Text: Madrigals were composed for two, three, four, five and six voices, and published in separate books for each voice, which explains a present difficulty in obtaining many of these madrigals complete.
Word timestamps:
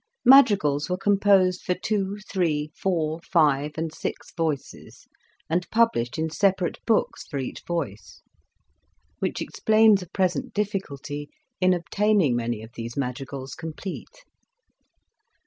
Madrigals 0.25 0.89
were 0.89 0.97
composed 0.97 1.61
for 1.61 1.75
two, 1.75 2.17
three, 2.27 2.71
four, 2.75 3.19
five 3.21 3.77
and 3.77 3.93
six 3.93 4.31
voices, 4.35 5.05
and 5.47 5.69
published 5.69 6.17
in 6.17 6.27
separate 6.27 6.79
books 6.87 7.27
for 7.27 7.37
each 7.37 7.61
voice, 7.67 8.23
which 9.19 9.43
explains 9.43 10.01
a 10.01 10.09
present 10.09 10.55
difficulty 10.55 11.29
in 11.59 11.71
obtaining 11.71 12.35
many 12.35 12.63
of 12.63 12.71
these 12.73 12.97
madrigals 12.97 13.53
complete. 13.53 14.23